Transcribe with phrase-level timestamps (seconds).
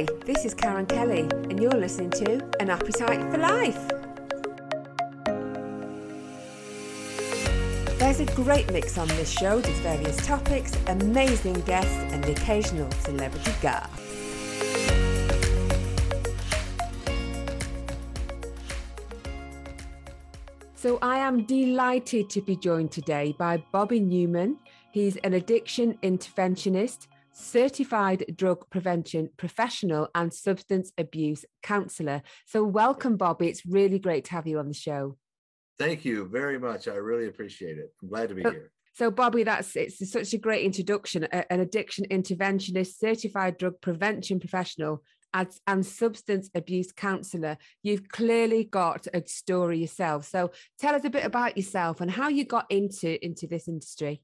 [0.00, 3.76] Hi, this is Karen Kelly, and you're listening to An Appetite for Life.
[7.98, 12.90] There's a great mix on this show with various topics, amazing guests, and the occasional
[12.92, 13.90] celebrity guest.
[20.76, 24.56] So I am delighted to be joined today by Bobby Newman.
[24.92, 32.22] He's an addiction interventionist, certified drug prevention professional, and substance abuse counselor.
[32.46, 33.48] So welcome, Bobby.
[33.48, 35.16] It's really great to have you on the show.
[35.78, 36.88] Thank you very much.
[36.88, 37.92] I really appreciate it.
[38.02, 38.70] I'm glad to be so, here.
[38.92, 41.24] So, Bobby, that's it's such a great introduction.
[41.24, 45.02] An addiction interventionist, certified drug prevention professional,
[45.32, 47.56] as, and substance abuse counselor.
[47.82, 50.26] You've clearly got a story yourself.
[50.26, 54.22] So tell us a bit about yourself and how you got into into this industry.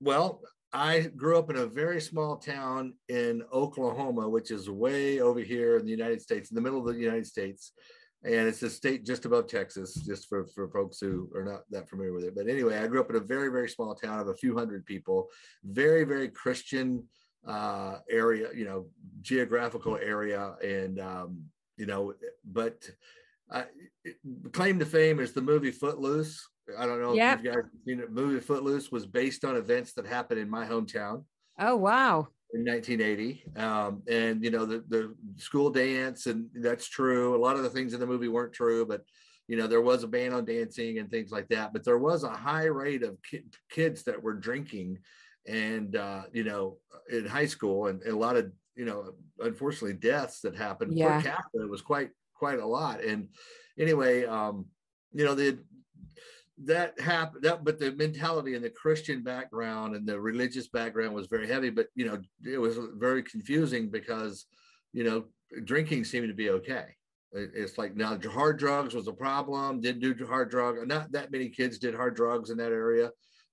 [0.00, 5.40] Well, I grew up in a very small town in Oklahoma, which is way over
[5.40, 7.72] here in the United States, in the middle of the United States.
[8.24, 11.88] And it's a state just above Texas, just for, for folks who are not that
[11.88, 12.34] familiar with it.
[12.34, 14.84] But anyway, I grew up in a very, very small town of a few hundred
[14.84, 15.28] people,
[15.64, 17.04] very, very Christian
[17.46, 18.88] uh, area, you know,
[19.22, 21.44] geographical area, and um,
[21.76, 22.12] you know,
[22.44, 22.90] but
[23.50, 23.64] I,
[24.52, 26.46] claim to fame is the movie Footloose.
[26.78, 27.38] I don't know yep.
[27.38, 28.12] if you guys have seen it.
[28.12, 31.24] Movie Footloose was based on events that happened in my hometown.
[31.58, 32.28] Oh wow!
[32.52, 37.34] In 1980, um, and you know the the school dance, and that's true.
[37.34, 39.02] A lot of the things in the movie weren't true, but
[39.48, 41.72] you know there was a ban on dancing and things like that.
[41.72, 44.98] But there was a high rate of ki- kids that were drinking
[45.48, 46.76] and uh, you know
[47.10, 51.16] in high school and, and, a lot of you know unfortunately deaths that happened yeah.
[51.16, 53.28] per capita it was quite quite a lot and
[53.78, 54.66] anyway um
[55.12, 55.58] you know the
[56.64, 61.26] that happened that but the mentality and the christian background and the religious background was
[61.26, 64.46] very heavy but you know it was very confusing because
[64.92, 65.24] you know
[65.64, 66.86] drinking seemed to be okay
[67.32, 71.48] it's like now hard drugs was a problem didn't do hard drug not that many
[71.48, 73.10] kids did hard drugs in that area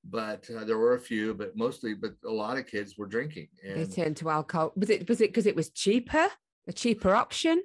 [0.09, 3.47] but uh, there were a few, but mostly, but a lot of kids were drinking.
[3.63, 4.73] And they turned to alcohol.
[4.75, 6.28] Was it was it because it was cheaper,
[6.67, 7.62] a cheaper option?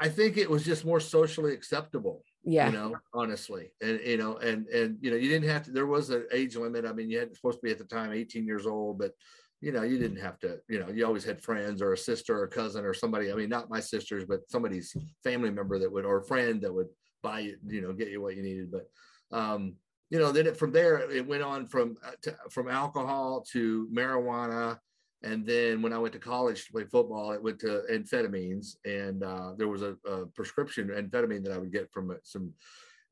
[0.00, 2.22] I think it was just more socially acceptable.
[2.42, 5.72] Yeah, you know, honestly, and you know, and and you know, you didn't have to.
[5.72, 6.86] There was an age limit.
[6.86, 9.12] I mean, you had supposed to be at the time 18 years old, but
[9.60, 10.58] you know, you didn't have to.
[10.68, 13.30] You know, you always had friends or a sister or a cousin or somebody.
[13.30, 16.72] I mean, not my sisters, but somebody's family member that would or a friend that
[16.72, 16.88] would
[17.22, 18.70] buy you, you know, get you what you needed.
[18.72, 18.88] But
[19.36, 19.74] um,
[20.08, 23.88] you know, then it, from there it went on from uh, to, from alcohol to
[23.92, 24.78] marijuana,
[25.22, 29.22] and then when I went to college to play football, it went to amphetamines, and
[29.22, 32.52] uh, there was a, a, prescription amphetamine that I would get from some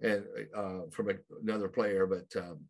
[0.00, 0.24] and
[0.56, 2.40] uh, from a, another player, but.
[2.40, 2.60] Um,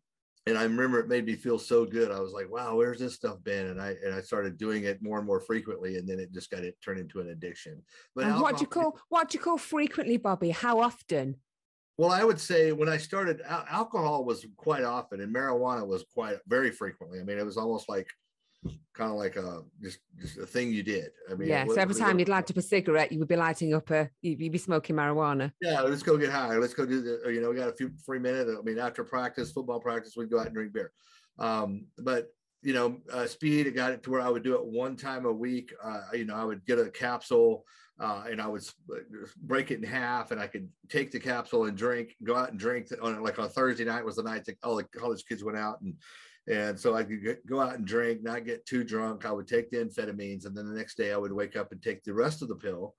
[0.45, 2.11] and I remember it made me feel so good.
[2.11, 4.99] I was like, "Wow, where's this stuff been?" And I and I started doing it
[4.99, 7.83] more and more frequently, and then it just got it turned into an addiction.
[8.15, 10.49] But and what do you call what do you call frequently, Bobby?
[10.49, 11.35] How often?
[11.99, 16.37] Well, I would say when I started, alcohol was quite often, and marijuana was quite
[16.47, 17.19] very frequently.
[17.19, 18.07] I mean, it was almost like
[18.93, 21.09] kind of like a just, just a thing you did.
[21.29, 21.65] I mean, yeah.
[21.65, 24.51] so every time you'd light up a cigarette, you would be lighting up a you'd,
[24.51, 25.51] be smoking marijuana.
[25.61, 26.55] Yeah, let's go get high.
[26.57, 27.31] Let's go do the.
[27.31, 28.51] You know, we got a few free minutes.
[28.57, 30.91] I mean, after practice, football practice, we'd go out and drink beer.
[31.37, 32.27] Um, but
[32.61, 33.67] you know, uh, speed.
[33.67, 35.73] It got it to where I would do it one time a week.
[35.81, 37.63] Uh, you know, I would get a capsule
[37.99, 38.63] uh, and I would
[39.41, 42.59] break it in half, and I could take the capsule and drink, go out and
[42.59, 45.57] drink on like on Thursday night was the night that all the college kids went
[45.57, 45.95] out, and
[46.49, 49.25] and so I could go out and drink, not get too drunk.
[49.25, 51.81] I would take the amphetamines, and then the next day I would wake up and
[51.81, 52.95] take the rest of the pill,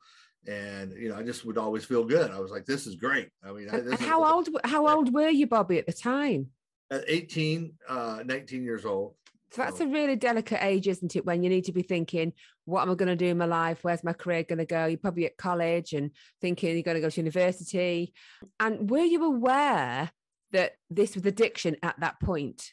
[0.47, 2.31] and you know I just would always feel good.
[2.31, 3.29] I was like, this is great.
[3.45, 3.69] I mean,
[3.99, 6.51] how old how old were you, Bobby, at the time?
[6.93, 9.15] At 18, uh, 19 years old.
[9.53, 11.27] So that's a really delicate age, isn't it?
[11.27, 12.33] When you need to be thinking,
[12.67, 13.83] what am I going to do in my life?
[13.83, 14.87] Where's my career going to go?
[14.87, 18.13] You're probably at college and thinking you're going to go to university.
[18.61, 20.11] And were you aware
[20.53, 22.73] that this was addiction at that point?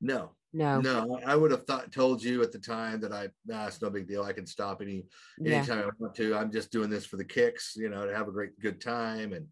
[0.00, 0.30] No.
[0.52, 0.80] No.
[0.80, 3.90] No, I would have thought told you at the time that I nah, it's no
[3.90, 4.22] big deal.
[4.22, 5.04] I can stop any
[5.38, 5.84] anytime yeah.
[5.84, 6.34] I want to.
[6.34, 9.32] I'm just doing this for the kicks, you know, to have a great good time.
[9.32, 9.46] And,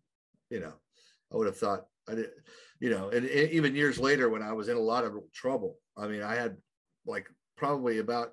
[0.49, 0.73] you know,
[1.33, 2.31] I would have thought I did,
[2.81, 6.07] you know, and even years later when I was in a lot of trouble, I
[6.07, 6.57] mean, I had
[7.07, 8.33] like probably about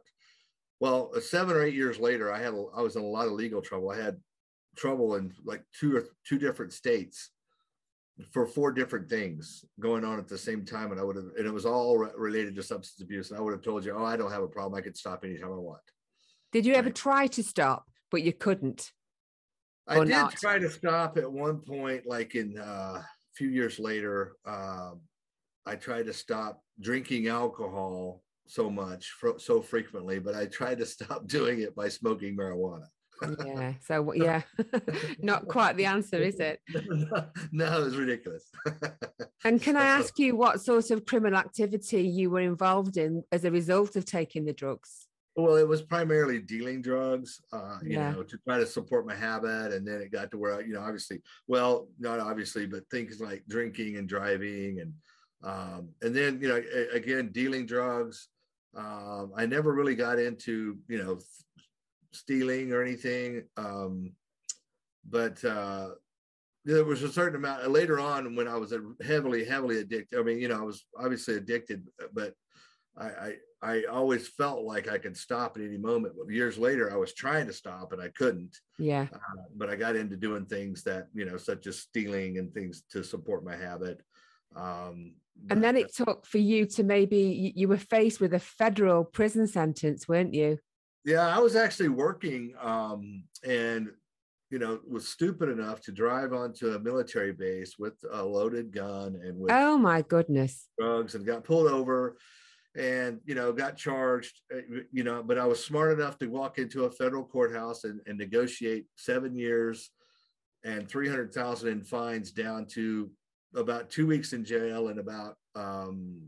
[0.80, 3.62] well seven or eight years later i had I was in a lot of legal
[3.62, 4.18] trouble i had
[4.75, 7.30] trouble in like two or two different states
[8.31, 11.47] for four different things going on at the same time and i would have and
[11.47, 14.06] it was all re- related to substance abuse and i would have told you oh
[14.06, 15.81] i don't have a problem i could stop anytime i want
[16.51, 18.91] did you ever try to stop but you couldn't
[19.88, 20.31] i did not?
[20.33, 24.91] try to stop at one point like in uh, a few years later uh,
[25.65, 28.21] i tried to stop drinking alcohol
[28.51, 32.88] so much so frequently, but I tried to stop doing it by smoking marijuana.
[33.45, 33.73] Yeah.
[33.85, 34.41] So yeah,
[35.19, 36.59] not quite the answer, is it?
[37.51, 38.50] no, it's ridiculous.
[39.44, 43.45] and can I ask you what sort of criminal activity you were involved in as
[43.45, 45.07] a result of taking the drugs?
[45.35, 48.12] Well, it was primarily dealing drugs, uh, you Yeah.
[48.12, 49.71] know, to try to support my habit.
[49.71, 53.44] And then it got to where, you know, obviously, well, not obviously, but things like
[53.47, 54.81] drinking and driving.
[54.81, 54.94] And,
[55.44, 58.27] um, and then, you know, again, dealing drugs.
[58.75, 61.19] Um, I never really got into, you know,
[62.13, 63.44] stealing or anything.
[63.58, 64.13] Um,
[65.10, 65.90] but, uh,
[66.63, 68.72] there was a certain amount later on when I was
[69.04, 70.19] heavily, heavily addicted.
[70.19, 72.36] I mean, you know, I was obviously addicted, but
[72.96, 76.13] I, I, I always felt like I could stop at any moment.
[76.16, 78.56] But years later, I was trying to stop and I couldn't.
[78.78, 79.07] Yeah.
[79.12, 82.84] Uh, but I got into doing things that, you know, such as stealing and things
[82.92, 84.02] to support my habit.
[84.56, 85.16] Um,
[85.50, 89.04] And then it took for you to maybe you, you were faced with a federal
[89.04, 90.60] prison sentence, weren't you?
[91.06, 93.89] Yeah, I was actually working um, and,
[94.50, 99.19] you know, was stupid enough to drive onto a military base with a loaded gun
[99.24, 100.68] and with Oh my goodness.
[100.80, 102.18] drugs and got pulled over
[102.75, 104.59] and you know got charged uh,
[104.94, 108.18] you know but i was smart enough to walk into a federal courthouse and, and
[108.18, 109.89] negotiate seven years
[110.63, 113.12] and 300000 in fines down to
[113.56, 116.21] about two weeks in jail and about um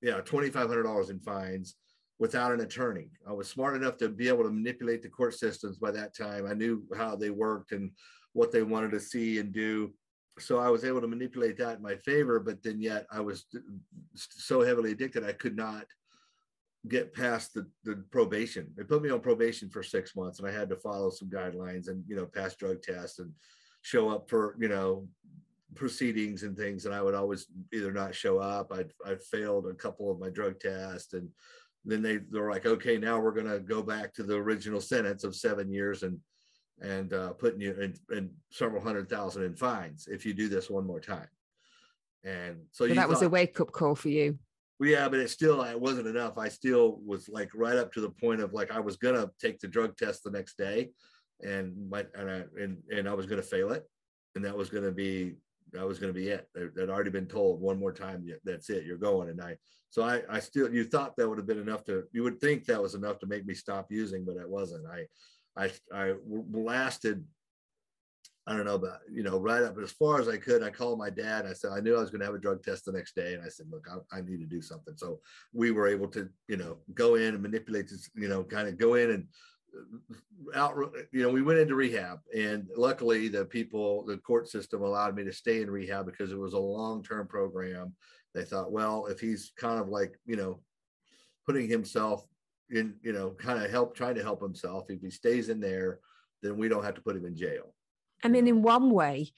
[0.00, 1.74] yeah $2500 in fines
[2.18, 5.78] without an attorney i was smart enough to be able to manipulate the court systems
[5.78, 7.90] by that time i knew how they worked and
[8.32, 9.92] what they wanted to see and do
[10.38, 13.46] so I was able to manipulate that in my favor, but then yet I was
[14.14, 15.86] so heavily addicted I could not
[16.88, 18.70] get past the, the probation.
[18.76, 21.88] They put me on probation for six months and I had to follow some guidelines
[21.88, 23.32] and you know pass drug tests and
[23.82, 25.06] show up for you know
[25.74, 28.72] proceedings and things and I would always either not show up.
[28.72, 31.28] I'd I failed a couple of my drug tests and
[31.84, 35.36] then they they're like, okay, now we're gonna go back to the original sentence of
[35.36, 36.18] seven years and
[36.80, 40.68] and uh, putting you in, in several hundred thousand in fines if you do this
[40.68, 41.28] one more time.
[42.24, 44.38] And so, So you that was a wake up call for you.
[44.80, 46.38] well, yeah, but it still it wasn't enough.
[46.38, 49.60] I still was like right up to the point of like I was gonna take
[49.60, 50.90] the drug test the next day,
[51.42, 53.84] and my and I and, and I was gonna fail it,
[54.34, 55.34] and that was gonna be
[55.74, 56.48] that was gonna be it.
[56.56, 58.26] Had already been told one more time.
[58.44, 58.84] That's it.
[58.84, 59.28] You're going.
[59.28, 59.56] And I
[59.90, 62.64] so I I still you thought that would have been enough to you would think
[62.64, 64.86] that was enough to make me stop using, but it wasn't.
[64.86, 65.06] I
[65.56, 66.14] I I
[66.52, 67.24] lasted
[68.46, 70.62] I don't know about, you know, right up as far as I could.
[70.62, 71.46] I called my dad.
[71.46, 73.32] I said, I knew I was going to have a drug test the next day.
[73.32, 74.94] And I said, look, I, I need to do something.
[74.98, 75.20] So
[75.54, 78.76] we were able to, you know, go in and manipulate this, you know, kind of
[78.76, 79.26] go in and
[80.54, 80.74] out,
[81.12, 82.20] you know, we went into rehab.
[82.36, 86.38] And luckily, the people, the court system allowed me to stay in rehab because it
[86.38, 87.94] was a long term program.
[88.34, 90.60] They thought, well, if he's kind of like, you know,
[91.46, 92.26] putting himself
[92.70, 96.00] in, you know, kind of help, trying to help himself, if he stays in there,
[96.42, 97.74] then we don't have to put him in jail.
[98.22, 99.32] I mean, in one way,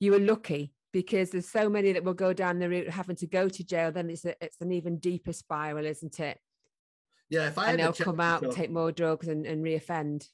[0.00, 3.16] you were lucky because there's so many that will go down the route of having
[3.16, 3.92] to go to jail.
[3.92, 6.38] Then it's a, it's an even deeper spiral, isn't it?
[7.32, 10.28] Yeah, if I and had they'll come out, myself- take more drugs, and, and reoffend.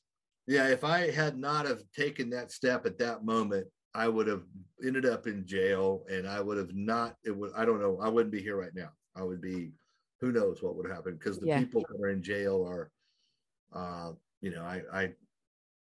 [0.49, 4.43] yeah, if I had not have taken that step at that moment, I would have
[4.85, 7.15] ended up in jail, and I would have not.
[7.25, 7.53] It would.
[7.55, 8.00] I don't know.
[8.03, 8.91] I wouldn't be here right now.
[9.15, 9.71] I would be.
[10.21, 11.15] Who knows what would happen?
[11.15, 11.61] Because the Yeah.
[11.61, 12.91] people that are in jail are,
[13.73, 15.12] uh, you know, I, I.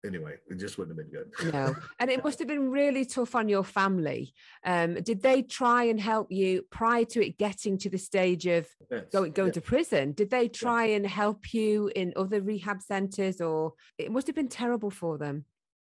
[0.05, 1.53] Anyway, it just wouldn't have been good.
[1.53, 4.33] No, and it must have been really tough on your family.
[4.63, 8.67] Um, did they try and help you prior to it getting to the stage of
[8.89, 10.13] Yes, going going to prison?
[10.13, 14.47] Did they try and help you in other rehab centers, or it must have been
[14.47, 15.43] terrible for them?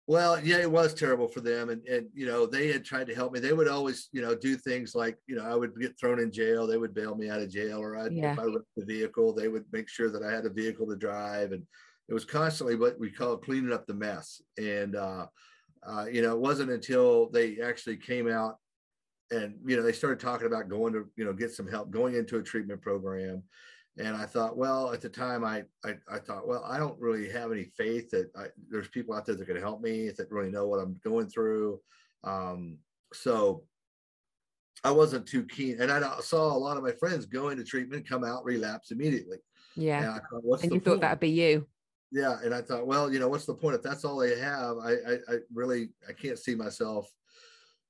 [0.06, 3.14] Well, yeah, it was terrible for them, and and you know they had tried to
[3.14, 3.40] help me.
[3.40, 6.30] They would always, you know, do things like, you know, I would get thrown in
[6.30, 6.66] jail.
[6.66, 8.34] They would bail me out of jail, or I'd, Yeah.
[8.34, 10.96] if I wrecked the vehicle, they would make sure that I had a vehicle to
[10.96, 11.66] drive, and
[12.08, 14.42] it was constantly what we call cleaning up the mess.
[14.58, 15.26] And uh,
[15.86, 18.56] uh, you know, it wasn't until they actually came out,
[19.30, 22.14] and you know, they started talking about going to, you know, get some help, going
[22.14, 23.42] into a treatment program.
[23.96, 27.28] And I thought, well, at the time, I, I I thought, well, I don't really
[27.30, 30.50] have any faith that I, there's people out there that can help me that really
[30.50, 31.80] know what I'm going through.
[32.24, 32.78] Um,
[33.12, 33.64] so
[34.82, 38.08] I wasn't too keen, and I saw a lot of my friends go into treatment,
[38.08, 39.38] come out, relapse immediately.
[39.76, 41.00] Yeah, And I thought, and you thought point?
[41.02, 41.66] that'd be you.
[42.12, 44.76] Yeah and i thought well you know what's the point if that's all they have
[44.78, 47.10] i i, I really i can't see myself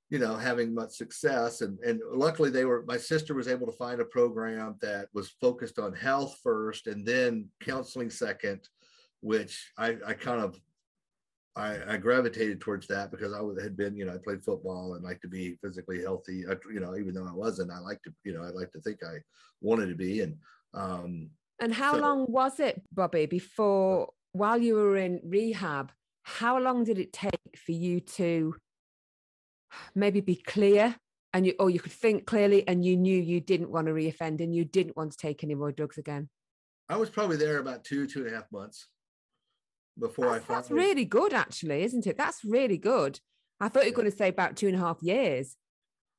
[0.09, 3.77] you know having much success and and luckily they were my sister was able to
[3.77, 8.67] find a program that was focused on health first and then counseling second
[9.21, 10.59] which i i kind of
[11.57, 15.03] I, I gravitated towards that because I had been, you know, I played football and
[15.03, 16.43] like to be physically healthy.
[16.49, 18.81] I, you know, even though I wasn't, I like to, you know, I like to
[18.81, 19.19] think I
[19.61, 20.19] wanted to be.
[20.19, 20.35] And
[20.73, 25.91] um, And how So- long was it, Bobby, before while you were in rehab?
[26.27, 28.55] how long did it take for you to
[29.93, 30.95] maybe be clear
[31.33, 34.41] and you or you could think clearly and you knew you didn't want to reoffend
[34.41, 36.27] and you didn't want to take any more drugs again
[36.89, 38.87] I was probably there about two, two and a half months
[39.99, 40.85] before that's, I that's finally.
[40.87, 43.19] really good actually isn't it that's really good
[43.61, 44.01] i thought you were Yeah.
[44.05, 45.55] going to say about two and a half years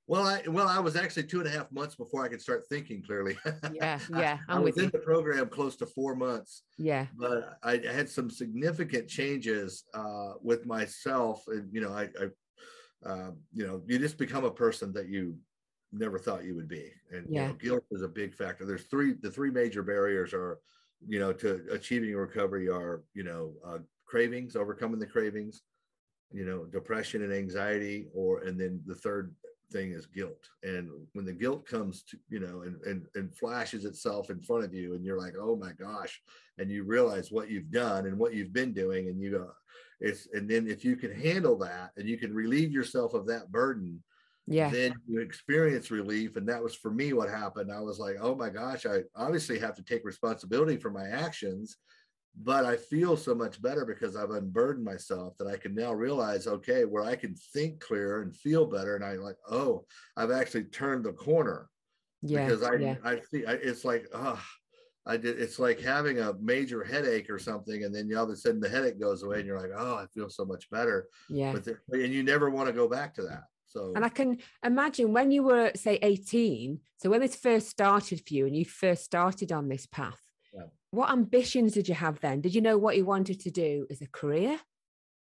[0.09, 2.65] Well, I well, I was actually two and a half months before I could start
[2.69, 3.37] thinking clearly.
[3.73, 7.07] yeah yeah I i'm was with in you the program close to four months, yeah
[7.17, 13.31] but I had some significant changes uh, with myself, and you know, I, I uh,
[13.53, 15.37] you know, you just become a person that you
[15.93, 18.65] never thought you would be, and you know, guilt is a big factor.
[18.65, 20.59] There's three, the three major barriers are,
[21.07, 25.63] you know, to achieving recovery are, you know, uh, cravings, overcoming the cravings,
[26.33, 29.35] you know, depression and anxiety, or and then the third
[29.73, 30.49] thing is guilt.
[30.63, 34.65] And when the guilt comes to, you know, and and, and flashes itself in front
[34.65, 36.21] of you, and you're like, oh my gosh,
[36.59, 39.51] and you realize what you've done and what you've been doing, and you go,
[40.01, 43.51] it's and then if you can handle that and you can relieve yourself of that
[43.51, 44.03] burden,
[44.47, 46.37] yeah then you experience relief.
[46.37, 47.73] And that was for me what happened.
[47.73, 51.79] I was like, oh my gosh, I obviously have to take responsibility for my actions,
[52.43, 56.47] but I feel so much better because I've unburdened myself that I can now realize,
[56.47, 58.95] okay, where I can think clearer and feel better.
[58.95, 61.69] And I like, oh, I've actually turned the corner
[62.23, 64.43] yeah because I, yeah I see I, it's like, oh,
[65.07, 65.41] I did.
[65.41, 68.69] It's like having a major headache or something, and then all of a sudden the
[68.69, 71.09] headache goes away, and you're like, oh, I feel so much better.
[71.31, 73.45] yeah But the, and you never want to go back to that.
[73.67, 78.23] So And I can imagine when you were, say, 18, so when this first started
[78.27, 80.26] for you and you first started on this path.
[80.91, 82.41] What ambitions did you have then?
[82.41, 84.59] Did you know what you wanted to do as a career?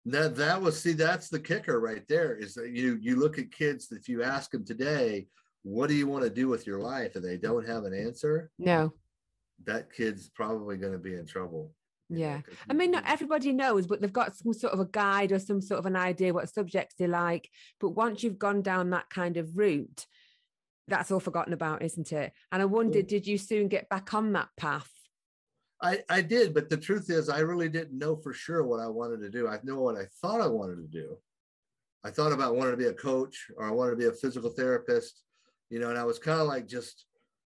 [0.06, 3.50] That that was see that's the kicker right there is that you you look at
[3.50, 5.26] kids that if you ask them today,
[5.64, 8.50] what do you want to do with your life, and they don't have an answer,
[8.56, 8.92] No.
[9.64, 11.72] that kid's probably going to be in trouble.
[12.08, 15.32] yeah know, I mean, not everybody knows, but they've got some sort of a guide
[15.32, 17.50] or some sort of an idea what subjects they like.
[17.80, 20.06] But once you've gone down that kind of route,
[20.86, 22.32] that's all forgotten about, isn't it?
[22.52, 24.88] And I wondered, did you soon get back on that path?
[25.82, 28.86] I I did, but the truth is, I really didn't know for sure what I
[28.88, 29.46] wanted to do.
[29.48, 31.16] I know what I thought I wanted to do.
[32.04, 34.50] I thought about wanting to be a coach or I wanted to be a physical
[34.50, 35.22] therapist,
[35.70, 37.06] you know, and I was kind of like just,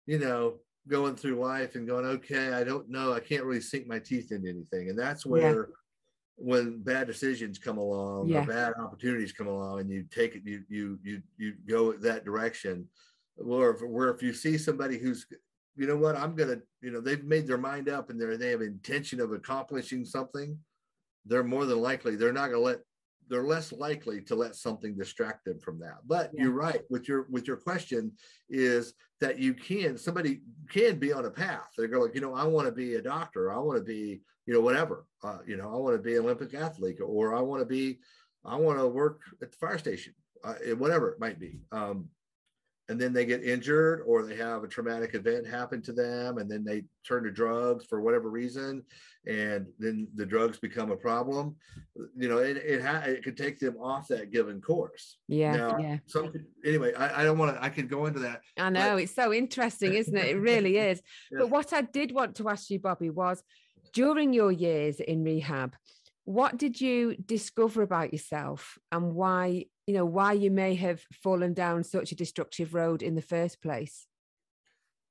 [0.05, 3.85] you know, going through life and going, okay, I don't know, I can't really sink
[3.85, 5.31] my teeth into anything, and that's Yeah.
[5.31, 5.69] where.
[6.37, 8.43] When bad decisions come along Yeah.
[8.43, 12.25] or bad opportunities come along, and you take it, you you you you go that
[12.25, 12.89] direction,
[13.37, 15.25] or if, where if you see somebody who's
[15.75, 16.15] you know what?
[16.15, 19.31] I'm gonna you know they've made their mind up and they're they have intention of
[19.31, 20.57] accomplishing something.
[21.25, 22.79] They're more than likely they're not gonna let
[23.27, 25.97] they're less likely to let something distract them from that.
[26.05, 26.43] But Yeah.
[26.43, 28.11] you're right with your with your question
[28.49, 31.69] is that you can somebody can be on a path.
[31.77, 34.21] They go like you know i want to be a doctor i want to be
[34.45, 37.41] you know whatever uh, you know i want to be an olympic athlete or i
[37.41, 37.99] want to be
[38.45, 40.13] i want to work at the fire station
[40.45, 41.59] uh, whatever it might be.
[41.71, 42.09] Um,
[42.87, 46.49] and then they get injured or they have a traumatic event happen to them and
[46.49, 48.83] then they turn to drugs for whatever reason
[49.27, 51.55] and then the drugs become a problem
[52.15, 55.77] you know it it, ha- it could take them off that given course Yeah, Now,
[55.79, 55.97] yeah.
[56.05, 56.31] some
[56.63, 59.33] anyway i, I don't want to i could go into that I know it's so
[59.33, 60.25] interesting, isn't it?
[60.27, 61.01] It really is.
[61.31, 61.39] Yes.
[61.39, 63.43] But what I did want to ask you, Bobby, was
[63.93, 65.75] during your years in rehab,
[66.25, 71.53] what did you discover about yourself and why, you know, why you may have fallen
[71.53, 74.07] down such a destructive road in the first place?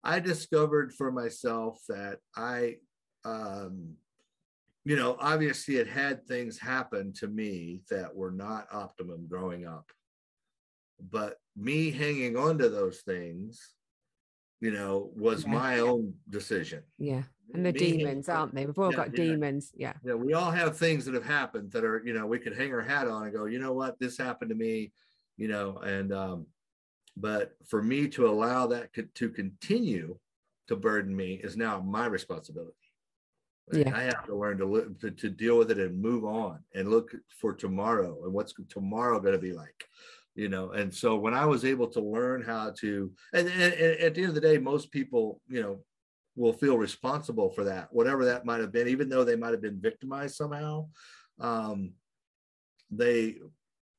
[0.03, 2.77] I discovered for myself that I,
[3.25, 3.95] um,
[4.85, 9.91] you know, obviously it had things happen to me that were not optimum growing up.
[11.01, 13.75] But me hanging on to those things,
[14.61, 15.53] you know, was Yeah.
[15.53, 16.83] my own decision.
[16.99, 17.25] Yeah.
[17.53, 18.67] And the demons, aren't they?
[18.67, 19.25] We've all Yeah, got yeah.
[19.25, 19.73] demons.
[19.77, 19.93] Yeah.
[20.03, 22.73] know, we all have things that have happened that are, you know, we could hang
[22.73, 24.93] our hat on and go, you know what, this happened to me,
[25.37, 26.47] you know, and um,
[27.17, 30.19] but for me to allow that co- to continue
[30.67, 32.73] to burden me is now my responsibility.
[33.73, 33.87] Right?
[33.87, 33.97] Yeah.
[33.97, 36.91] I have to learn to, li- to to deal with it and move on and
[36.91, 39.85] look for tomorrow and what's tomorrow going to be like,
[40.35, 40.73] you know.
[40.73, 44.23] And so when I was able to learn how to, and, and, and at the
[44.23, 45.85] end of the day, most people, you know,
[46.37, 49.63] will feel responsible for that, whatever that might have been, even though they might have
[49.63, 50.89] been victimized somehow.
[51.41, 51.93] Um,
[52.91, 53.37] they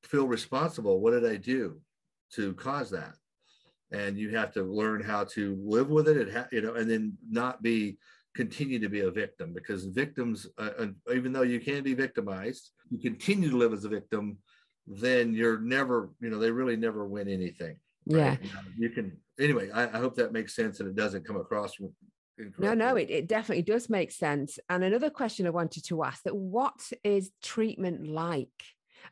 [0.04, 1.00] feel responsible.
[1.00, 1.80] What did I do
[2.34, 3.14] to cause that?
[3.92, 7.18] And you have to learn how to live with it, and you know, and then
[7.30, 7.98] not be
[8.36, 12.72] continue to be a victim because victims, uh, uh, even though you can be victimized,
[12.90, 14.38] you continue to live as a victim.
[14.86, 17.78] Then you're never, you know, they really never win anything.
[18.06, 18.30] Yeah.
[18.30, 18.40] right?
[18.44, 19.72] You, know, you can anyway.
[19.72, 21.80] I, I hope that makes sense and it doesn't come across
[22.58, 24.60] No, no, it, it definitely does make sense.
[24.70, 28.50] And another question I wanted to ask that what is treatment like?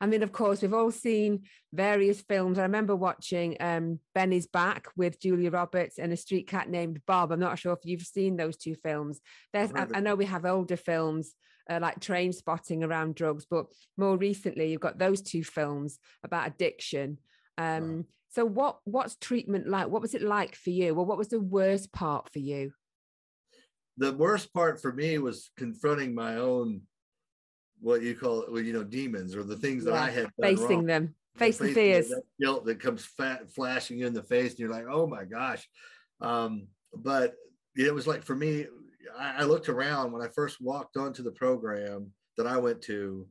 [0.01, 2.58] I mean, of course, we've all seen various films.
[2.58, 7.01] I remember watching um, Ben Is Back with Julia Roberts and a street cat named
[7.06, 7.32] Bob.
[7.32, 9.22] I'm not sure if you've seen those two films.
[9.53, 11.36] There's, I, I know we have older films
[11.70, 17.20] uh, like Trainspotting around drugs, but more recently, you've got those two films about addiction.
[17.58, 18.03] Um, wow.
[18.30, 19.89] So, what what's treatment like?
[19.89, 20.96] What was it like for you?
[20.96, 22.74] Well, what was the worst part for you?
[23.98, 26.82] The worst part for me was confronting my own
[27.80, 30.86] what you call well, you know demons or the things that I had facing wrong.
[30.86, 34.60] them, face the fears, that guilt that comes fat, flashing you in the face, and
[34.60, 35.68] you're like, oh my gosh.
[36.22, 37.34] Um, but
[37.76, 38.68] it was like for me,
[39.20, 43.28] I, I looked around when I first walked onto the program that I went to,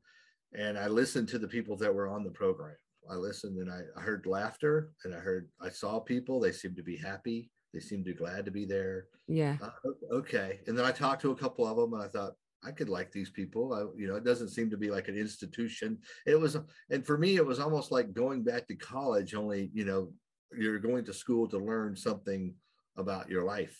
[0.56, 2.76] and I listened to the people that were on the program.
[3.10, 6.38] I listened and I, I heard laughter and I heard I saw people.
[6.40, 7.50] They seemed to be happy.
[7.72, 9.06] They seemed to be glad to be there.
[9.28, 9.56] Yeah.
[9.62, 9.70] Uh,
[10.12, 10.60] okay.
[10.66, 13.10] And then I talked to a couple of them and I thought, I could like
[13.10, 13.72] these people.
[13.72, 15.98] I, you know, it doesn't seem to be like an institution.
[16.26, 16.56] It was,
[16.90, 19.34] and for me, it was almost like going back to college.
[19.34, 20.12] Only, you know,
[20.56, 22.54] you're going to school to learn something
[22.96, 23.76] about your life.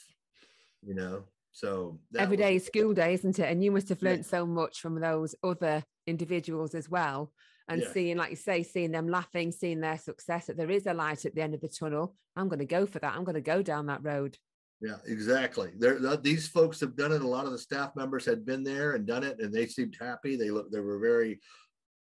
[0.84, 3.48] You know, so every day is school day, isn't it?
[3.48, 4.30] And you must have learned yeah.
[4.30, 7.30] so much from those other individuals as well.
[7.72, 7.92] And yeah.
[7.94, 11.24] seeing, like you say, seeing them laughing, seeing their success, that there is a light
[11.24, 12.14] at the end of the tunnel.
[12.36, 13.14] I'm going to go for that.
[13.14, 14.36] I'm going to go down that road.
[14.82, 15.70] Yeah, exactly.
[15.78, 17.22] There, these folks have done it.
[17.22, 19.96] A lot of the staff members had been there and done it, and they seemed
[19.98, 20.36] happy.
[20.36, 21.40] They look, they were very,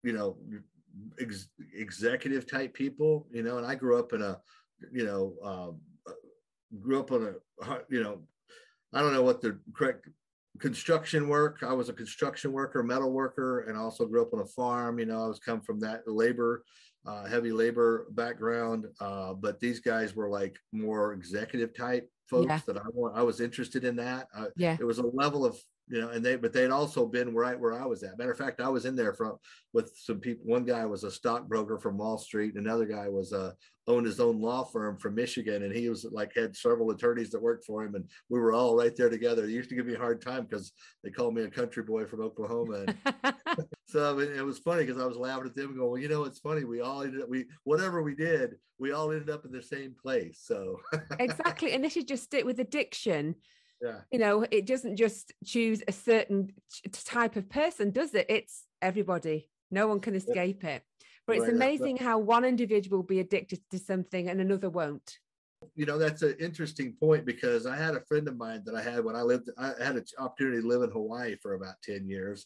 [0.03, 0.37] you know,
[1.19, 3.25] ex- executive type people.
[3.31, 4.37] You know, and I grew up in a,
[4.91, 5.79] you know, um,
[6.79, 8.21] grew up on a, you know,
[8.93, 10.09] I don't know what the correct
[10.59, 11.59] construction work.
[11.61, 14.99] I was a construction worker, metal worker, and also grew up on a farm.
[14.99, 16.63] You know, I was come from that labor
[17.05, 22.59] uh, heavy labor background, uh, but these guys were like more executive type folks yeah.
[22.65, 23.15] that I want.
[23.15, 24.27] I was interested in that.
[24.35, 25.57] Uh, yeah, it was a level of
[25.87, 28.17] you know, and they but they'd also been right where I was at.
[28.17, 29.37] Matter of fact, I was in there from
[29.71, 30.45] with some people.
[30.45, 33.55] One guy was a stockbroker from Wall Street, another guy was a
[33.87, 37.41] owned his own law firm from Michigan, and he was like had several attorneys that
[37.41, 39.45] worked for him, and we were all right there together.
[39.45, 40.71] They used to give me a hard time because
[41.03, 42.85] they called me a country boy from Oklahoma.
[42.87, 43.35] And
[43.87, 46.23] so it, it was funny because I was laughing at them, going, "Well, you know,
[46.23, 46.63] it's funny.
[46.63, 49.95] We all ended up, we whatever we did, we all ended up in the same
[50.01, 50.79] place." So
[51.19, 53.35] exactly, and this is just it with addiction
[53.81, 53.99] yeah.
[54.11, 56.49] you know it doesn't just choose a certain
[56.91, 60.83] type of person does it it's everybody no one can escape it
[61.27, 65.19] but it's right, amazing how one individual will be addicted to something and another won't
[65.73, 68.81] you know that's an interesting point because i had a friend of mine that i
[68.81, 72.07] had when i lived i had an opportunity to live in hawaii for about 10
[72.07, 72.45] years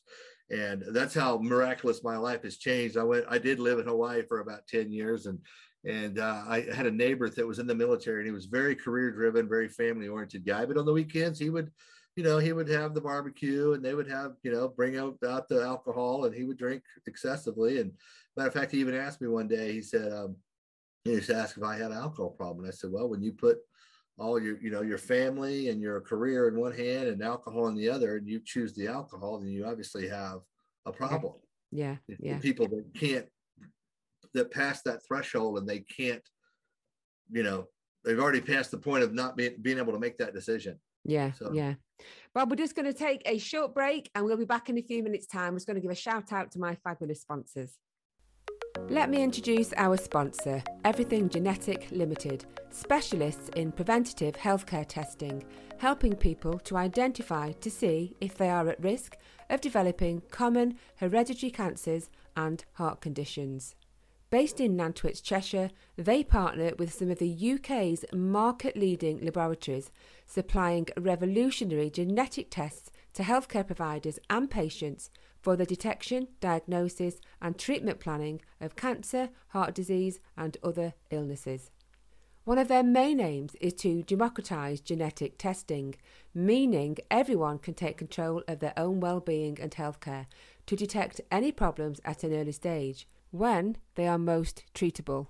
[0.50, 4.22] and that's how miraculous my life has changed i went i did live in hawaii
[4.22, 5.40] for about 10 years and
[5.86, 8.76] and uh, I had a neighbor that was in the military, and he was very
[8.76, 10.66] career driven, very family oriented guy.
[10.66, 11.72] But on the weekends, he would,
[12.16, 15.18] you know, he would have the barbecue, and they would have, you know, bring out,
[15.26, 17.80] out the alcohol, and he would drink excessively.
[17.80, 17.94] And
[18.38, 19.74] matter of fact, he even asked me one day.
[19.74, 20.36] He said, um,
[21.04, 23.32] he just asked if I had an alcohol problem, and I said, well, when you
[23.32, 23.58] put
[24.18, 27.76] all your, you know, your family and your career in one hand and alcohol in
[27.76, 30.40] the other, and you choose the alcohol, then you obviously have
[30.86, 31.34] a problem.
[31.72, 32.40] Yeah, yeah.
[32.40, 33.28] People that can't
[34.34, 36.22] that pass that threshold and they can't,
[37.32, 37.68] you know,
[38.04, 40.80] they've already passed the point of not being, being able to make that decision.
[41.06, 41.52] Yeah, so.
[41.54, 41.76] yeah.
[42.34, 44.82] Bob, we're just going to take a short break and we'll be back in a
[44.82, 45.54] few minutes' time.
[45.54, 47.78] We're just going to give a shout out to my fabulous sponsors.
[48.88, 55.44] Let me introduce our sponsor, Everything Genetic Limited, specialists in preventative healthcare testing,
[55.80, 59.18] helping people to identify to see if they are at risk
[59.50, 63.76] of developing common hereditary cancers and heart conditions.
[64.30, 69.90] Based in Nantwich, Cheshire, they partner with some of the UK's market leading laboratories,
[70.28, 75.10] supplying revolutionary genetic tests to healthcare providers and patients
[75.42, 81.72] for the detection, diagnosis, and treatment planning of cancer, heart disease, and other illnesses.
[82.46, 85.96] One of their main aims is to democratise genetic testing,
[86.34, 90.26] meaning everyone can take control of their own well-being and healthcare
[90.66, 95.28] to detect any problems at an early stage when they are most treatable.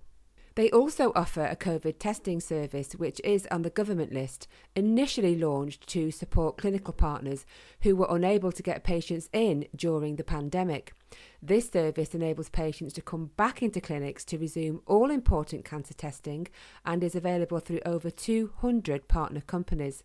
[0.55, 5.87] They also offer a COVID testing service, which is on the government list, initially launched
[5.87, 7.45] to support clinical partners
[7.81, 10.93] who were unable to get patients in during the pandemic.
[11.41, 16.47] This service enables patients to come back into clinics to resume all important cancer testing
[16.85, 20.03] and is available through over 200 partner companies.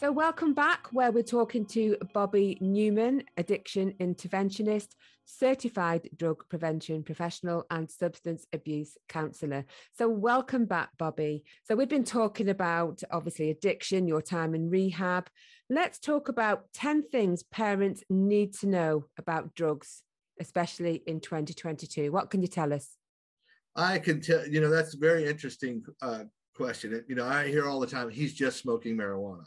[0.00, 4.88] So, welcome back, where we're talking to Bobby Newman, addiction interventionist,
[5.24, 9.64] certified drug prevention professional, and substance abuse counselor.
[9.92, 11.44] So, welcome back, Bobby.
[11.62, 15.30] So, we've been talking about obviously addiction, your time in rehab.
[15.70, 20.02] Let's talk about 10 things parents need to know about drugs,
[20.40, 22.12] especially in 2022.
[22.12, 22.96] What can you tell us?
[23.76, 27.04] I can tell, you know, that's a very interesting uh, question.
[27.08, 29.44] You know, I hear all the time, he's just smoking marijuana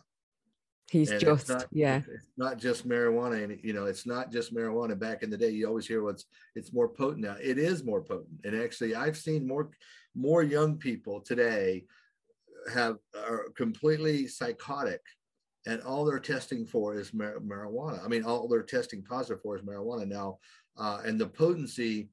[0.90, 1.98] He's and just not, yeah.
[1.98, 4.98] It's not just marijuana, and you know, it's not just marijuana.
[4.98, 7.36] Back in the day, you always hear what's it's more potent now.
[7.42, 9.70] It is more potent, and actually, I've seen more
[10.16, 11.84] more young people today
[12.74, 12.98] have
[13.28, 15.02] are completely psychotic,
[15.66, 18.04] and all they're testing for is mar- marijuana.
[18.04, 20.38] I mean, all they're testing positive for is marijuana now,
[20.78, 22.10] uh, and the potency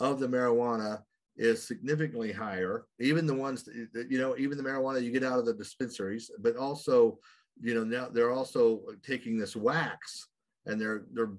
[0.00, 1.02] of the marijuana
[1.36, 2.84] is significantly higher.
[3.00, 6.30] Even the ones that, you know, even the marijuana you get out of the dispensaries,
[6.40, 7.18] but also
[7.60, 10.28] you know now they're also taking this wax
[10.66, 11.32] and they're they're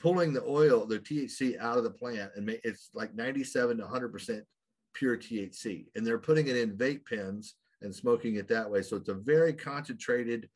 [0.00, 4.12] pulling the oil the thc out of the plant and it's like 97 to 100
[4.12, 4.44] percent
[4.94, 8.82] pure thc and they're putting it in vape pens and smoking it that way.
[8.82, 10.48] So it's a very concentrated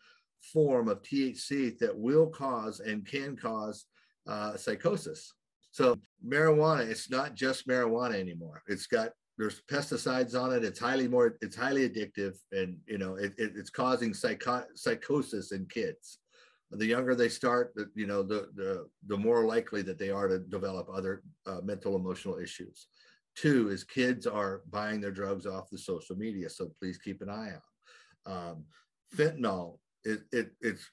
[0.53, 3.87] form of thc that will cause and can cause
[4.27, 5.33] uh, psychosis
[5.79, 5.85] so
[6.27, 10.65] marijuana it's not just marijuana anymore it's got there's pesticides on it.
[10.65, 15.53] It's highly more, it's highly addictive, and you know, it, it, it's causing psycho- psychosis
[15.53, 16.19] in kids.
[16.71, 20.29] The younger they start, the, you know, the the the more likely that they are
[20.29, 22.87] to develop other uh, mental emotional issues.
[23.37, 27.31] Two is kids are buying their drugs off the social media, so please keep an
[27.31, 28.33] eye out.
[28.33, 28.65] Um,
[29.15, 30.89] fentanyl, it, it it's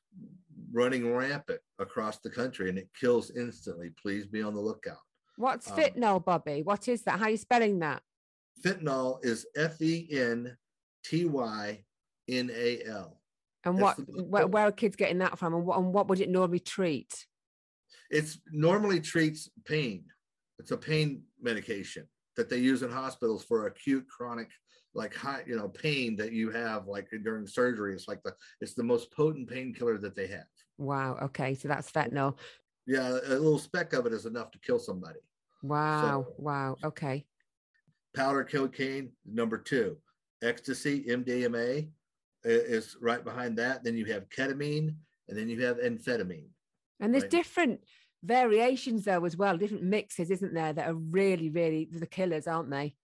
[0.72, 3.92] running rampant across the country, and it kills instantly.
[4.02, 5.00] Please be on the lookout.
[5.38, 6.62] What's um, fentanyl, Bobby?
[6.62, 7.20] What is that?
[7.20, 8.02] How are you spelling that?
[8.62, 10.56] fentanyl is F E N
[11.04, 11.84] T Y
[12.28, 13.18] N A L.
[13.64, 16.30] And what where, where, are kids getting that from, and what and what would it
[16.30, 17.28] normally treat?
[18.10, 20.06] It's normally treats pain.
[20.60, 24.50] It's a pain medication that they use in hospitals for acute chronic
[24.94, 27.94] like high you know pain that you have like during surgery.
[27.94, 30.46] It's like the it's the most potent painkiller that they have.
[30.78, 31.18] Wow.
[31.22, 31.54] Okay.
[31.54, 32.38] So that's fentanyl.
[32.88, 35.20] Yeah a little speck of it is enough to kill somebody.
[35.64, 36.26] Wow.
[36.28, 36.78] So, wow.
[36.84, 37.26] Okay.
[38.16, 39.98] powder cocaine, number two.
[40.44, 41.88] Ecstasy, MDMA
[42.44, 43.84] is right behind that.
[43.84, 44.96] Then you have ketamine,
[45.30, 46.48] and then you have amphetamine.
[47.00, 47.32] And there's right?
[47.32, 47.82] different
[48.24, 52.70] variations though as well, different mixes, isn't there, that are really, really the killers, aren't
[52.70, 52.96] they?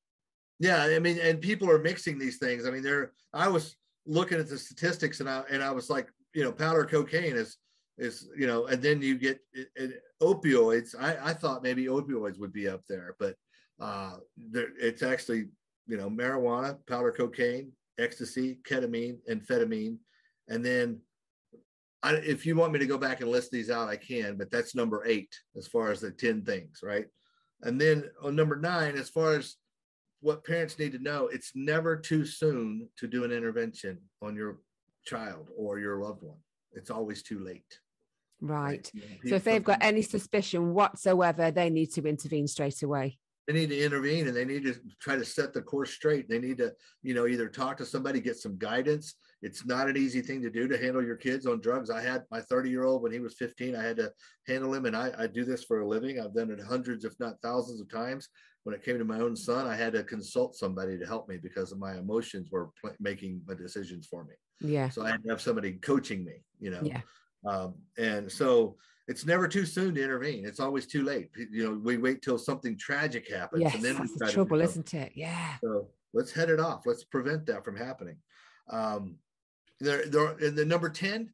[0.60, 2.66] Yeah, I mean, and people are mixing these things.
[2.66, 3.12] I mean, there.
[3.34, 3.76] I was
[4.06, 7.58] looking at the statistics, and I and I was like, you know, powder cocaine is
[7.98, 10.96] is you know, and then you get it, it, opioids.
[11.00, 13.36] I I thought maybe opioids would be up there, but
[13.80, 15.50] uh, there, it's actually,
[15.86, 19.98] you know, marijuana, powder cocaine, ecstasy, ketamine, amphetamine.
[20.48, 21.02] And then
[22.04, 24.52] I, if you want me to go back and list these out, I can, but
[24.52, 27.06] that's number eight as far as the 10 things, right?
[27.64, 29.56] And then on number nine, as far as
[30.22, 34.60] what parents need to know, it's never too soon to do an intervention on your
[35.06, 36.38] child or your loved one.
[36.74, 37.80] It's always too late.
[38.42, 38.92] Right.
[38.94, 39.20] right?
[39.26, 43.70] So if they've got any suspicion whatsoever, they need to intervene straight away they need
[43.70, 46.28] to intervene and they need to try to set the course straight.
[46.30, 49.16] They need to, you know, either talk to somebody, get some guidance.
[49.42, 51.90] It's not an easy thing to do to handle your kids on drugs.
[51.90, 54.12] I had my 30 year old when he was 15, I had to
[54.48, 54.86] handle him.
[54.86, 56.20] And I, I do this for a living.
[56.20, 58.30] I've done it hundreds, if not thousands of times.
[58.64, 61.38] When it came to my own son, I had to consult somebody to help me
[61.38, 64.34] because my emotions were pl- making my decisions for me.
[64.60, 64.90] Yeah.
[64.90, 66.82] So I had to have somebody coaching me, you know.
[66.82, 67.02] Yeah.
[67.46, 68.76] Um, and so
[69.08, 70.46] it's never too soon to intervene.
[70.46, 71.30] It's always too late.
[71.52, 74.94] You know, we wait till something tragic happens, yes, and then that's the trouble, isn't
[74.94, 75.14] it?
[75.16, 75.56] Yeah.
[75.64, 76.82] So let's head it off.
[76.86, 78.18] Let's prevent that from happening.
[78.70, 79.16] Um,
[79.80, 81.34] there, there, and the number ten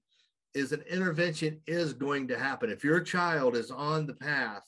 [0.54, 4.62] is an intervention is going to happen if your child is on the path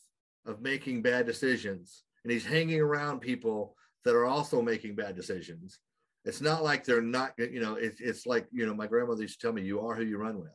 [0.45, 5.79] of making bad decisions and he's hanging around people that are also making bad decisions.
[6.23, 9.39] It's not like they're not, you know, it's, it's like, you know, my grandmother used
[9.39, 10.49] to tell me, you are who you run with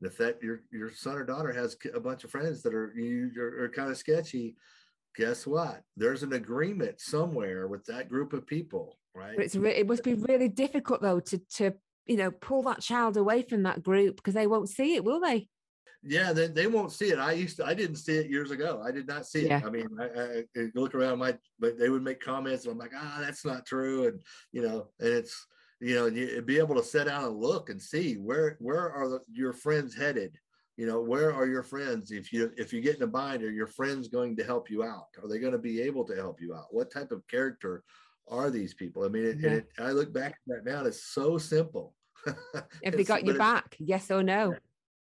[0.00, 2.92] And if that your your son or daughter has a bunch of friends that are
[2.96, 4.54] you are, are kind of sketchy,
[5.16, 5.82] guess what?
[5.96, 9.36] There's an agreement somewhere with that group of people, right?
[9.36, 11.74] But it's re- it must be really difficult though to to
[12.06, 15.20] you know pull that child away from that group because they won't see it, will
[15.20, 15.48] they?
[16.02, 17.18] Yeah, they, they won't see it.
[17.18, 18.82] I used to, I didn't see it years ago.
[18.82, 19.62] I did not see it.
[19.62, 22.92] I mean, I, I, look around my, but they would make comments, and I'm like,
[22.96, 24.18] ah, that's not true, and
[24.52, 25.46] you know, and it's
[25.80, 29.08] you know, you be able to sit down and look and see where where are
[29.08, 30.36] the, your friends headed.
[30.76, 32.10] You know, where are your friends?
[32.10, 34.84] If you if you get in a bind, are your friends going to help you
[34.84, 35.08] out?
[35.22, 36.66] Are they going to be able to help you out?
[36.70, 37.82] What type of character
[38.30, 39.04] are these people?
[39.04, 39.50] I mean, it, yeah.
[39.50, 41.94] it, I look back at that now, it's so simple.
[42.84, 43.76] Have they got your back?
[43.78, 44.54] Yes or no?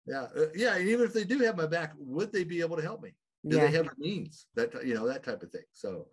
[0.05, 0.75] Yeah, uh, yeah.
[0.75, 3.13] And even if they do have my back, would they be able to help me?
[3.47, 3.67] Do Yeah.
[3.67, 4.47] they have the means?
[4.55, 5.63] That you know that type of thing.
[5.71, 6.07] So,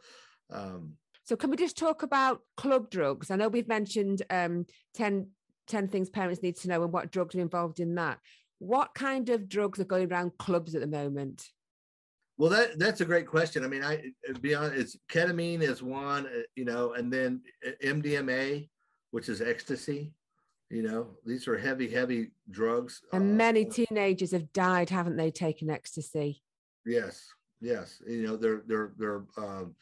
[0.51, 3.31] um, So can we just talk about club drugs?
[3.31, 5.29] I know we've mentioned um, 10,
[5.67, 8.19] 10 things parents need to know and what drugs are involved in that.
[8.59, 11.49] What kind of drugs are going around clubs at the moment?
[12.39, 13.65] Well, that that's a great question.
[13.65, 17.43] I mean, I uh, be honest, it's ketamine is one, uh, you know, and then
[17.67, 18.69] uh, MDMA,
[19.11, 20.13] which is ecstasy.
[20.69, 23.01] You know, these are heavy, heavy drugs.
[23.13, 26.43] And uh, many teenagers have died, haven't they, taking ecstasy?
[26.85, 27.27] Yes,
[27.61, 28.03] yes.
[28.07, 29.75] You know, their their their um,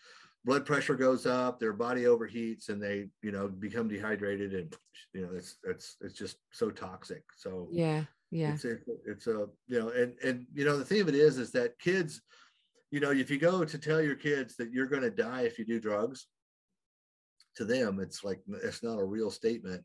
[0.44, 4.76] blood pressure goes up, their body overheats, and they you know become dehydrated, and
[5.12, 7.24] you know it's it's it's just so toxic.
[7.36, 8.52] So Yeah, yeah.
[8.52, 11.38] it's a, it's a you know and and you know the thing of it is
[11.38, 12.22] is that kids
[12.94, 15.58] you know if you go to tell your kids that you're going to die if
[15.58, 16.28] you do drugs
[17.56, 19.82] to them it's like it's not a real statement.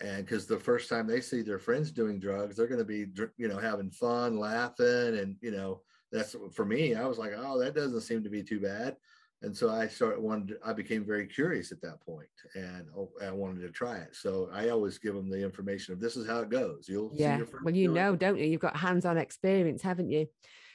[0.00, 3.06] And because the first time they see their friends doing drugs they're going to be
[3.36, 7.56] you know having fun laughing and you know that's for me i was like oh
[7.60, 8.96] that doesn't seem to be too bad
[9.44, 13.30] and so i started wanted i became very curious at that point and oh, i
[13.30, 16.40] wanted to try it so i always give them the information of this is how
[16.40, 17.42] it goes you'll see Yeah.
[17.62, 17.94] Well, you do it.
[17.94, 18.46] know, don't you?
[18.46, 20.26] You've got hands on experience, haven't you?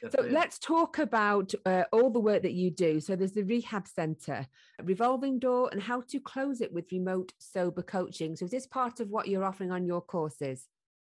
[0.02, 3.00] Yes, So let's talk about uh, all the work that you do.
[3.00, 4.46] So there's the rehab center,
[4.82, 8.34] revolving door, and how to close it with remote sober coaching.
[8.36, 10.68] So is this part of what you're offering on your courses?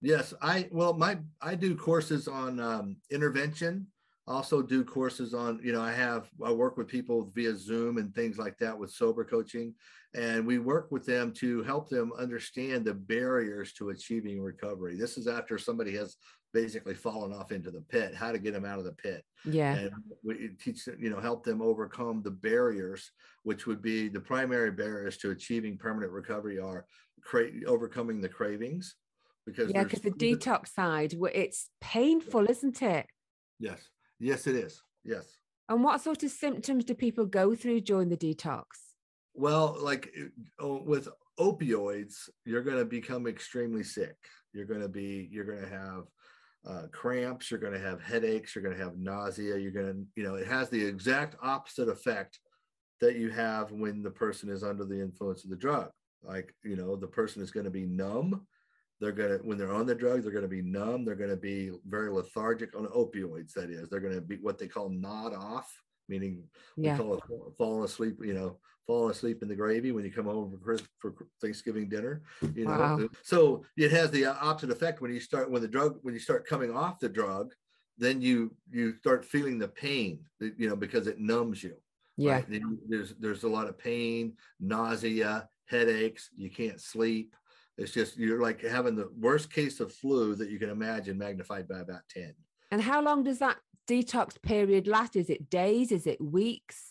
[0.01, 3.87] Yes, I well, my I do courses on um, intervention.
[4.29, 8.15] Also do courses on, you know, I have I work with people via Zoom and
[8.15, 9.75] things like that with sober coaching,
[10.15, 14.97] and we work with them to help them understand the barriers to achieving recovery.
[14.97, 16.17] This is after somebody has
[16.55, 19.75] basically fallen off into the pit, how to get them out of the pit Yeah.
[19.75, 19.91] and
[20.23, 23.11] we teach you know help them overcome the barriers
[23.43, 26.85] which would be the primary barriers to achieving permanent recovery are
[27.25, 28.97] cra- overcoming the cravings
[29.47, 33.07] because Yeah, because the detox side, it's painful, isn't it?
[33.59, 33.81] yes
[34.23, 34.83] yes it is.
[35.05, 35.39] Yes.
[35.69, 38.65] And what sort of symptoms do people go through during the detox?
[39.35, 40.13] well like
[40.61, 41.09] oh, with
[41.41, 44.17] opioids you're going to become extremely sick.
[44.53, 46.05] You're going to be you're going to have
[46.69, 50.07] uh, cramps you're going to have headaches you're going to have nausea you're going to
[50.15, 52.39] you know it has the exact opposite effect
[53.01, 55.91] that you have when the person is under the influence of the drug.
[56.23, 58.47] Like you know the person is going to be numb
[59.03, 61.29] they're going to when they're on the drug they're going to be numb they're going
[61.29, 64.89] to be very lethargic on opioids that is they're going to be what they call
[64.89, 66.43] nod off meaning
[66.77, 67.23] we call it
[67.59, 71.15] falling asleep you know falling asleep in the gravy when you come home for, for
[71.41, 72.23] Thanksgiving dinner
[72.55, 73.09] you know Wow.
[73.23, 76.21] so it has the uh, opposite effect when you start when the drug when you
[76.21, 77.53] start coming off the drug
[77.99, 81.75] then you you start feeling the pain you know because it numbs you
[82.17, 82.35] Yeah.
[82.35, 82.47] right?
[82.89, 87.35] There's there's a lot of pain nausea headaches you can't sleep
[87.79, 91.67] it's just you're like having the worst case of flu that you can imagine magnified
[91.69, 92.35] by about 10
[92.71, 93.59] And how long does that
[93.89, 95.17] detox period last?
[95.17, 95.93] Is it days?
[95.93, 96.89] Is it weeks?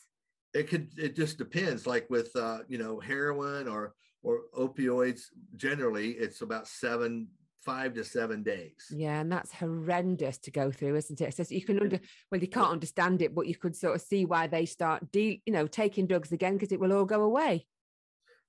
[0.53, 5.21] it could it just depends like with uh you know heroin or or opioids
[5.55, 7.29] generally it's about seven
[7.61, 11.33] five to seven days Yeah, and that's horrendous to go through, isn't it?
[11.35, 14.25] So you can under well, you can't understand it, but you could sort of see
[14.25, 17.65] why they start de- you know, taking drugs again because it will all go away.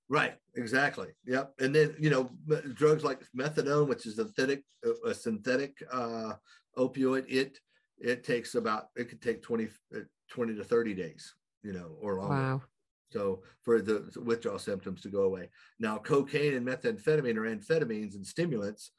[0.09, 2.31] Right exactly yep and then you know
[2.75, 6.35] drugs like methadone which is a synthetic a- a synthetic uh
[6.77, 7.59] opioid it
[7.99, 12.19] it takes about it could take 20 uh, 20 to 30 days you know or
[12.19, 12.63] longer Wow.
[13.13, 15.51] So for the withdrawal symptoms to go away.
[15.79, 18.93] Now, cocaine and methamphetamine or amphetamines and stimulants,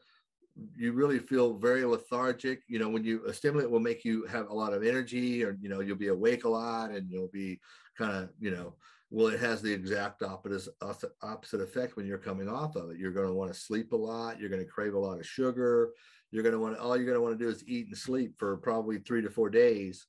[0.76, 2.62] you really feel very lethargic.
[2.68, 5.58] You know, when you a stimulant will make you have a lot of energy, or
[5.60, 7.60] you know, you'll be awake a lot, and you'll be
[7.98, 8.76] kind of, you know,
[9.14, 10.74] well, it has the exact opposite
[11.22, 12.98] opposite effect when you're coming off of it.
[12.98, 14.40] You're going to want to sleep a lot.
[14.40, 15.92] You're going to crave a lot of sugar.
[16.32, 18.34] You're going to want all you're going to want to do is eat and sleep
[18.40, 20.08] for probably three to four days,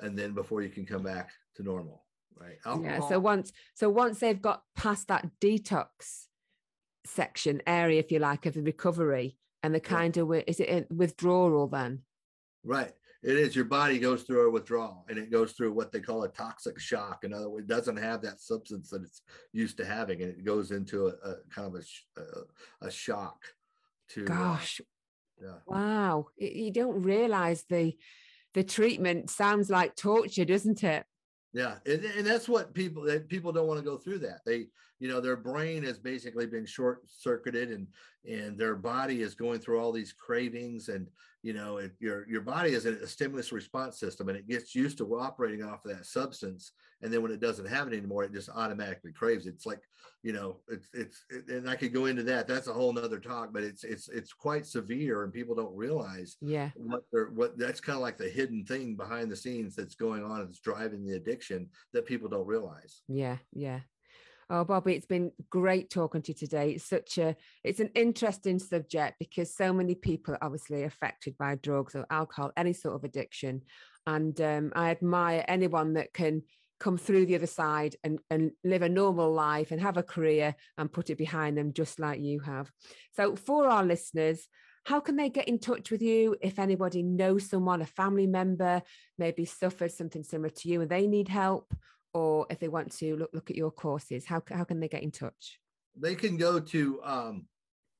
[0.00, 2.04] and then before you can come back to normal.
[2.38, 2.58] Right.
[2.66, 3.00] Yeah.
[3.08, 6.26] So once so once they've got past that detox
[7.06, 9.88] section area, if you like, of the recovery and the Yeah.
[9.88, 12.02] kind of is it withdrawal then?
[12.64, 12.92] Right.
[13.22, 13.54] It is.
[13.54, 16.78] Your body goes through a withdrawal and it goes through what they call a toxic
[16.78, 17.22] shock.
[17.24, 20.44] In other words, it doesn't have that substance that it's used to having, and it
[20.44, 23.44] goes into a, a kind of a, a, a shock
[24.10, 24.24] to.
[24.24, 24.80] uh, Gosh,
[25.40, 25.58] yeah.
[25.66, 26.26] wow.
[26.36, 27.96] You don't realize the
[28.54, 31.06] the treatment sounds like torture, doesn't it?
[31.54, 31.76] Yeah.
[31.86, 34.40] And, and that's what people, that people don't want to go through that.
[34.44, 34.66] They,
[35.02, 37.88] you know their brain has basically been short circuited and
[38.24, 41.08] and their body is going through all these cravings and
[41.42, 44.98] you know it, your your body is a stimulus response system and it gets used
[44.98, 48.32] to operating off of that substance and then when it doesn't have it anymore it
[48.32, 49.54] just automatically craves it.
[49.54, 49.80] it's like
[50.22, 52.46] you know it's it's it, and i could go into that.
[52.46, 56.36] That's a whole nother talk but it's it's it's quite severe and people don't realize
[56.40, 56.70] yeah.
[56.76, 60.22] what they're what that's kind of like the hidden thing behind the scenes that's going
[60.24, 63.02] on that's driving the addiction that people don't realize.
[63.08, 63.80] Yeah yeah
[64.54, 66.72] Oh, Bobby, it's been great talking to you today.
[66.72, 67.34] It's such a,
[67.64, 72.52] it's an interesting subject because so many people are obviously affected by drugs or alcohol,
[72.54, 73.62] any sort of addiction.
[74.06, 76.42] And um, I admire anyone that can
[76.78, 80.54] come through the other side and, and live a normal life and have a career
[80.76, 82.70] and put it behind them, just like you have.
[83.16, 84.48] So, for our listeners,
[84.84, 88.82] how can they get in touch with you if anybody knows someone, a family member,
[89.16, 91.72] maybe suffered something similar to you and they need help?
[92.14, 95.02] Or if they want to look look at your courses how, how can they get
[95.02, 95.58] in touch?
[95.96, 97.46] They can go to um,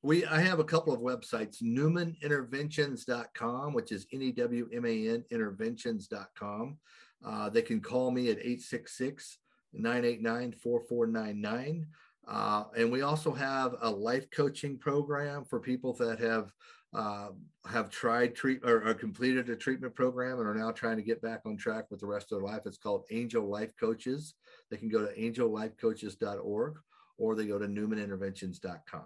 [0.03, 6.79] we i have a couple of websites newmaninterventions.com which is n-e-w-m-a-n interventions.com
[7.25, 9.39] uh, they can call me at 866
[9.73, 11.87] 989 4499
[12.29, 16.53] uh, and we also have a life coaching program for people that have
[16.95, 17.29] uh,
[17.67, 21.23] have tried treat or, or, completed a treatment program and are now trying to get
[21.23, 22.63] back on track with the rest of their life.
[22.67, 24.35] It's called Angel Life Coaches.
[24.71, 26.79] They can go to angellifecoaches.org
[27.19, 29.05] or they go to newmaninterventions.com.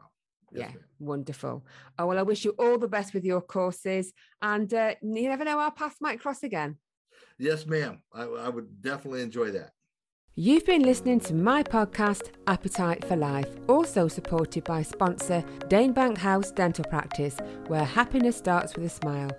[0.53, 0.85] Yes, yeah, ma'am.
[0.99, 1.67] wonderful.
[1.99, 4.13] Oh, well, I wish you all the best with your courses.
[4.43, 6.77] And uh, you never know, our paths might cross again.
[7.39, 8.01] Yes, ma'am.
[8.13, 9.71] I, I would definitely enjoy that.
[10.39, 16.51] You've been listening to my podcast, Appetite for Life, also supported by sponsor Danebank House
[16.51, 19.31] Dental Practice, where happiness starts with a smile.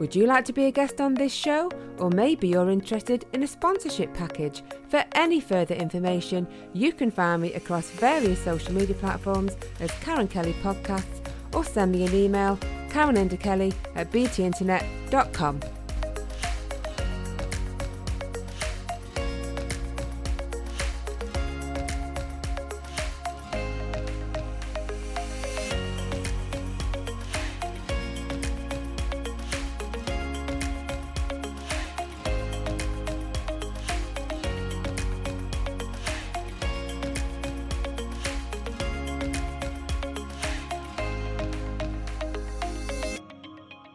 [0.00, 1.70] Would you like to be a guest on this show?
[1.98, 4.62] Or maybe you're interested in a sponsorship package?
[4.88, 10.28] For any further information, you can find me across various social media platforms as Karen
[10.28, 11.20] Kelly Podcasts
[11.52, 15.60] or send me an email, karenenderkelly at btinternet.com.